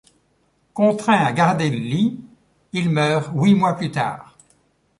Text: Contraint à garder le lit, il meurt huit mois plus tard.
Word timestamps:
Contraint 0.73 1.13
à 1.23 1.31
garder 1.31 1.69
le 1.69 1.77
lit, 1.77 2.19
il 2.73 2.89
meurt 2.89 3.29
huit 3.35 3.53
mois 3.53 3.75
plus 3.75 3.91
tard. 3.91 4.35